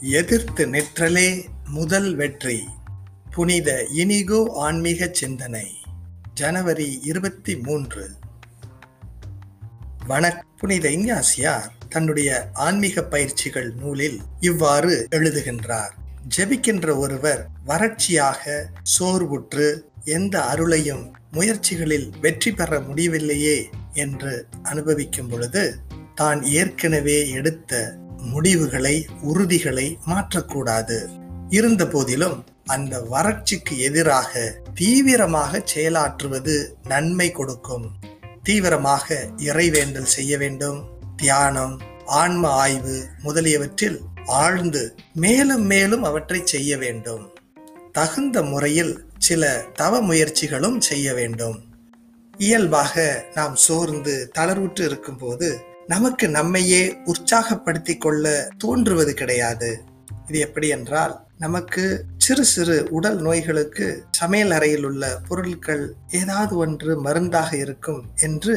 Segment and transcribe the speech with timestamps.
[0.00, 2.64] எதிர்த்து நிற்றலே முதல் வெற்றி.
[3.30, 5.76] புனித இனிகோ ஆன்மீக சிந்தனை.
[6.34, 8.10] ஜனவரி இருபத்தி மூன்று.
[10.06, 15.90] வணக் புனித இஞ்ஞாசியார் தன்னுடைய ஆன்மீக பயிற்சிகள் நூலில் இவ்வாறு எழுதுகின்றார்.
[16.36, 18.64] ஜெபிக்கின்ற ஒருவர் வறட்சியாக
[18.98, 25.76] சோர்வுற்று எந்த அருளையும் முயற்சிகளில் வெற்றி பெற முடியவில்லையே என்று அனுபவிக்கும் பொழுது
[26.14, 30.98] தான் ஏற்கனவே எடுத்த முடிவுகளை உறுதிகளை மாற்றக்கூடாது.
[31.48, 34.32] இருந்த போதிலும் அந்த வறட்சிக்கு எதிராக
[34.74, 37.86] தீவிரமாக செயலாற்றுவது நன்மை கொடுக்கும்.
[38.42, 40.78] தீவிரமாக இறைவேண்டல் செய்ய வேண்டும்.
[41.16, 44.82] தியானம் ஆன்ம ஆய்வு முதலியவற்றில் ஆழ்ந்து
[45.14, 47.24] மேலும் மேலும் அவற்றை செய்ய வேண்டும்.
[47.92, 49.42] தகுந்த முறையில் சில
[49.74, 51.58] தவ முயற்சிகளும் செய்ய வேண்டும்.
[52.38, 55.48] இயல்பாக நாம் சோர்ந்து தளர்வுற்று இருக்கும்போது
[55.88, 59.80] நமக்கு நம்மையே உற்சாகப்படுத்தி கொள்ள தோன்றுவது கிடையாது.
[60.28, 67.56] இது எப்படி என்றால் நமக்கு சிறு சிறு உடல் நோய்களுக்கு சமையல் அறையில் உள்ள பொருட்கள் ஏதாவது ஒன்று மருந்தாக
[67.56, 68.56] இருக்கும் என்று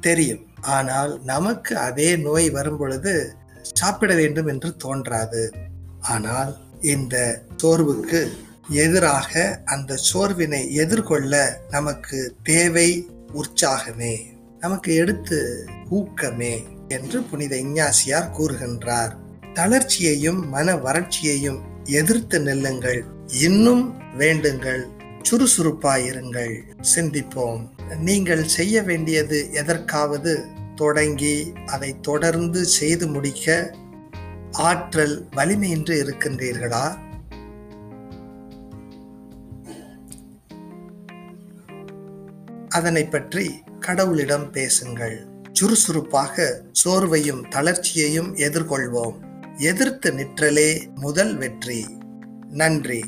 [0.00, 0.46] தெரியும்.
[0.60, 5.52] ஆனால் நமக்கு அதே நோய் வரும் பொழுது சாப்பிட வேண்டும் என்று தோன்றாது.
[6.00, 8.32] ஆனால் இந்த சோர்வுக்கு
[8.68, 14.31] எதிராக அந்த சோர்வினை எதிர்கொள்ள நமக்கு தேவை உற்சாகமே.
[14.62, 19.12] நமக்கு எடுத்து ஊக்கமே என்று புனித இஞ்ஞாசியார் கூறுகின்றார்.
[19.54, 23.00] தளர்ச்சியையும் மன வறட்சியையும் எதிர்த்து நெல்லுங்கள்.
[23.40, 24.82] இன்னும் வேண்டுங்கள்.
[25.30, 26.54] சுறுசுறுப்பாயிருங்கள்.
[26.94, 27.68] சிந்திப்போம்.
[27.98, 30.44] நீங்கள் செய்ய வேண்டியது எதற்காவது
[30.76, 33.74] தொடங்கி அதை தொடர்ந்து செய்து முடிக்க
[34.52, 36.86] ஆற்றல் வலிமையின்றி இருக்கின்றீர்களா?
[42.68, 45.26] அதனை பற்றி கடவுளிடம் பேசுங்கள்.
[45.52, 49.14] சுறுசுறுப்பாக சோர்வையும் தளர்ச்சியையும் எதிர்கொள்வோம்.
[49.56, 51.86] எதிர்த்து நிற்றலே முதல் வெற்றி.
[52.48, 53.00] நன்றி.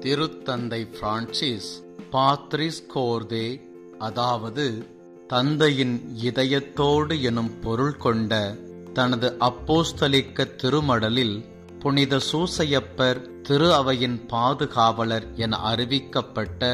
[0.00, 1.82] திருத்தந்தை பிரான்சிஸ்
[2.12, 3.60] பாத்ரிஸ் கோர்தே
[3.98, 4.86] அதாவது
[5.26, 8.56] தந்தையின் இதயத்தோடு எனும் பொருள் கொண்ட
[8.96, 11.36] தனது அப்போஸ்தலிக்க திருமடலில்
[11.78, 16.70] புனித சூசையப்பர் திரு அவையின் பாதுகாவலர் என அறிவிக்கப்பட்ட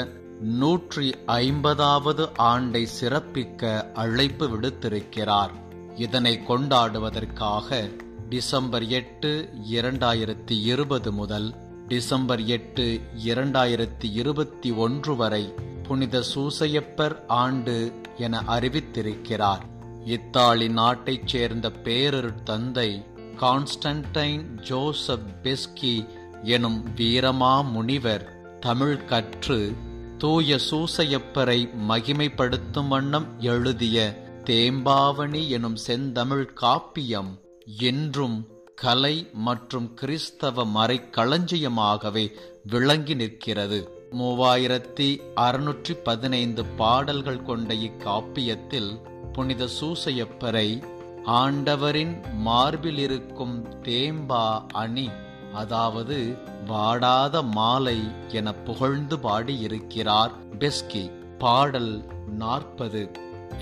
[0.61, 5.53] நூற்றி ஐம்பதாவது ஆண்டை சிறப்பிக்க அழைப்பு விடுத்திருக்கிறார்.
[5.97, 7.81] இதனை கொண்டாடுவதற்காக
[8.28, 9.32] டிசம்பர் எட்டு
[9.72, 11.49] இரண்டாயிரத்தி இருபது முதல்
[11.88, 12.87] டிசம்பர் எட்டு
[13.25, 15.44] இரண்டாயிரத்தி இருபத்தி ஒன்று வரை
[15.82, 17.77] புனித சூசையப்பர் ஆண்டு
[18.19, 19.66] என அறிவித்திருக்கிறார்.
[20.04, 23.04] இத்தாலி நாட்டைச் சேர்ந்த பேரரு தந்தை
[23.36, 26.08] கான்ஸ்டன்டைன் ஜோசப் பெஸ்கி
[26.42, 29.72] எனும் வீரமா முனிவர் தமிழ் கற்று
[30.18, 42.32] தூய சூசையப்பரை மகிமைப்படுத்தும் வண்ணம் எழுதிய தேம்பாவணி எனும் செந்தமிழ் காப்பியம் என்றும் கலை மற்றும் கிறிஸ்தவ மறைக்களஞ்சியமாகவே
[42.64, 44.08] விளங்கி நிற்கிறது.
[44.10, 50.82] மூவாயிரத்தி அறுநூற்றி பதினைந்து பாடல்கள் கொண்ட இக்காப்பியத்தில் புனித சூசையப்பரை
[51.25, 55.10] ஆண்டவரின் மார்பில் இருக்கும் தேம்பா அணி
[55.54, 57.98] அதாவது வாடாத மாலை
[58.28, 61.10] என புகழ்ந்து பாடியிருக்கிறார் பெஸ்கி.
[61.38, 63.10] பாடல் நாற்பது.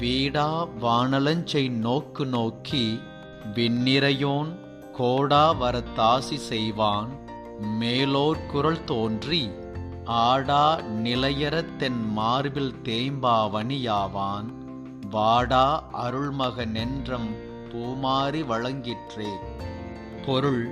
[0.01, 3.01] வீடா வானலஞ்சை நோக்கு நோக்கி
[3.55, 4.51] விண்ணிறையோன்
[4.93, 7.09] கோடா வரத்தாசி செய்வான்
[7.79, 9.51] மேலோர் குரல் தோன்றி
[10.05, 14.49] ஆடா நிலையற தென் மார்பில் தேம்பாவணியாவான்
[15.11, 17.31] வாடா அருள்மக நென்றம்
[17.71, 19.31] பூமாரி வழங்கிற்றே.
[20.27, 20.65] பொருள்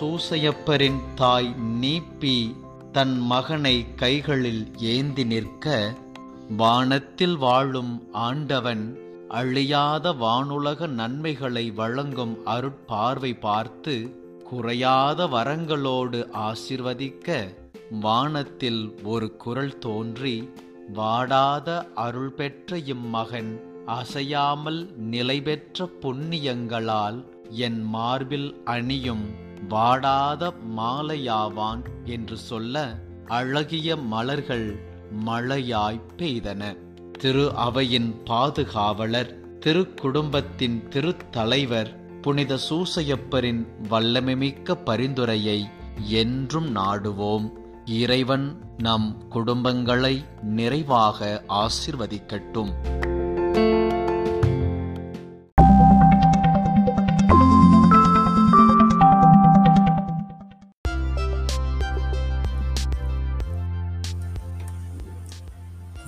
[0.00, 2.36] சூசையப்பரின் தாய் நீப்பி
[2.92, 5.94] தன் மகனை கைகளில் ஏந்தி நிற்க
[6.56, 8.84] வானத்தில் வாழும் ஆண்டவன்
[9.28, 13.94] அழியாத வானுலக நன்மைகளை வழங்கும் அருட்பார்வை பார்த்து
[14.44, 17.28] குறையாத வரங்களோடு ஆசிர்வதிக்க
[18.00, 20.36] வானத்தில் ஒரு குரல் தோன்றி
[20.92, 29.24] வாடாத அருள் பெற்ற இம்மகன் அசையாமல் நிலை பெற்ற புண்ணியங்களால் என் மார்பில் அணியும்
[29.68, 32.94] வாடாத மாலையாவான் என்று சொல்ல
[33.26, 34.78] அழகிய மலர்கள்
[35.26, 36.76] மழையாய் பெய்தன.
[37.18, 45.68] திரு அவையின் பாதுகாவலர் திருக்குடும்பத்தின் திருத்தலைவர் புனித சூசையப்பரின் வல்லமைமிக்க பரிந்துரையை
[45.98, 47.48] என்றும் நாடுவோம்.
[47.88, 52.70] இறைவன் நம் குடும்பங்களை நிறைவாக ஆசிர்வதிக்கட்டும்.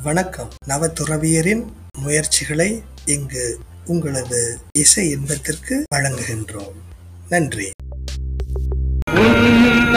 [0.02, 0.48] வணக்கம்.
[0.66, 1.64] நவதுறவியரின்
[1.98, 6.72] முயற்சிகளை இங்கு உங்களது இசை இன்பத்திற்கு வழங்குகின்றோம்.
[7.28, 7.70] நன்றி.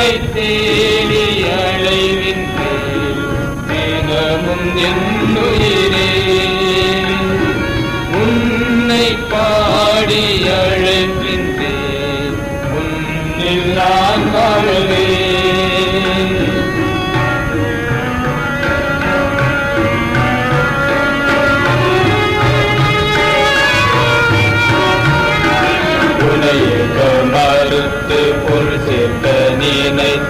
[0.01, 1.25] உன்னை தேடி
[1.56, 3.19] அழைவின்றேன்
[3.68, 6.07] தினமும் என்னுயிரே
[8.21, 10.24] உன்னை பாடி
[10.56, 12.39] அழைக்கின்றேன்.
[12.77, 15.30] உன்னில் நான் வாழுவேன்.
[27.33, 29.27] மறுத்து பொருள் சேர்த்த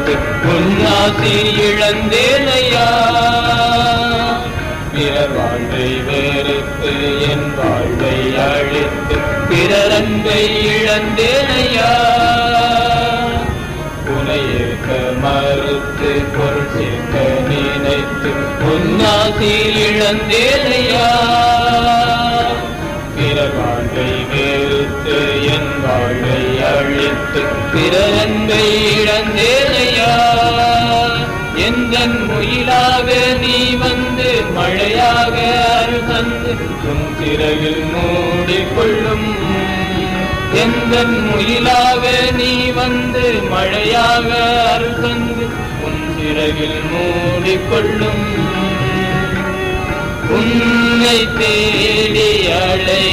[0.01, 0.13] நினைத்து
[0.51, 2.85] உன்னாசி இழந்தேனையா?
[4.93, 6.93] பிறர் வாழ்வை வெறுத்து
[7.31, 8.15] என் வாழ்வை
[8.45, 9.17] அழித்து
[9.49, 11.91] பிறர் பிறரன்பை இழந்தேனையா?
[14.13, 14.89] உனையேற்க
[15.21, 17.15] மறுத்து பொருள் சேர்க்க
[17.49, 18.31] நினைத்து
[18.73, 21.07] உன்னாசி இழந்தேனையா?
[23.21, 25.17] பிற வாழ்வை வெறுத்து
[25.55, 27.41] என் வாழ்வை அழித்து
[27.73, 28.63] பிற அன்பை
[28.93, 30.13] இழந்தேனையா?
[31.67, 33.09] எந்தன் முயிலாக
[33.41, 35.35] நீ வந்து மழையாக
[35.81, 36.53] அருள் தந்து
[36.91, 39.29] உன் சிறகில் மூடிக்கொள்ளும்.
[40.63, 42.03] எந்தன் முயிலாக
[42.37, 44.29] நீ வந்து மழையாக
[44.73, 45.47] அருள் தந்து
[45.85, 48.25] உன் சிறகில் மூடிக்கொள்ளும்.
[50.37, 53.10] உன்னை தேடி அழை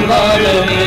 [0.09, 0.86] பாடி அழைக்கின்றேன் உன்னில் நான் வாழவே